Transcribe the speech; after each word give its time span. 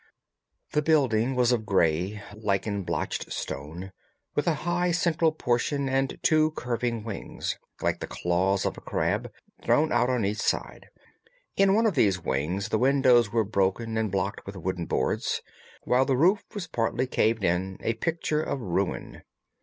The 0.71 0.81
building 0.81 1.35
was 1.35 1.51
of 1.51 1.63
grey, 1.63 2.23
lichen 2.33 2.81
blotched 2.81 3.31
stone, 3.31 3.91
with 4.33 4.47
a 4.47 4.55
high 4.65 4.89
central 4.89 5.31
portion 5.31 5.87
and 5.87 6.17
two 6.23 6.49
curving 6.53 7.03
wings, 7.03 7.59
like 7.83 7.99
the 7.99 8.07
claws 8.07 8.65
of 8.65 8.79
a 8.79 8.81
crab, 8.81 9.31
thrown 9.63 9.91
out 9.91 10.09
on 10.09 10.25
each 10.25 10.41
side. 10.41 10.87
In 11.55 11.75
one 11.75 11.85
of 11.85 11.93
these 11.93 12.19
wings 12.19 12.69
the 12.69 12.79
windows 12.79 13.31
were 13.31 13.43
broken 13.45 13.95
and 13.95 14.11
blocked 14.11 14.43
with 14.47 14.55
wooden 14.57 14.87
boards, 14.87 15.43
while 15.83 16.05
the 16.05 16.17
roof 16.17 16.45
was 16.55 16.65
partly 16.65 17.05
caved 17.05 17.43
in, 17.43 17.77
a 17.81 17.93
picture 17.93 18.41
of 18.41 18.59
ruin. 18.59 19.21